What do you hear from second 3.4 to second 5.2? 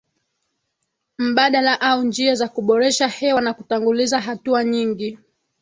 na kutanguliza hatua Nyingi